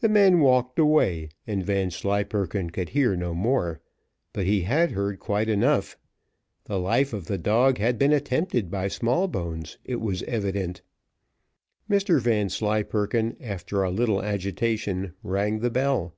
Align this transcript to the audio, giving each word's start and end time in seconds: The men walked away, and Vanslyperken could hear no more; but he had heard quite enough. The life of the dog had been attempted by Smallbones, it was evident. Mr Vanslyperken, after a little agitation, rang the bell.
The 0.00 0.10
men 0.10 0.40
walked 0.40 0.78
away, 0.78 1.30
and 1.46 1.64
Vanslyperken 1.64 2.68
could 2.68 2.90
hear 2.90 3.16
no 3.16 3.32
more; 3.32 3.80
but 4.34 4.44
he 4.44 4.64
had 4.64 4.90
heard 4.90 5.18
quite 5.18 5.48
enough. 5.48 5.96
The 6.64 6.78
life 6.78 7.14
of 7.14 7.24
the 7.24 7.38
dog 7.38 7.78
had 7.78 7.98
been 7.98 8.12
attempted 8.12 8.70
by 8.70 8.88
Smallbones, 8.88 9.78
it 9.82 9.96
was 10.02 10.22
evident. 10.24 10.82
Mr 11.88 12.20
Vanslyperken, 12.20 13.38
after 13.40 13.82
a 13.82 13.90
little 13.90 14.22
agitation, 14.22 15.14
rang 15.22 15.60
the 15.60 15.70
bell. 15.70 16.14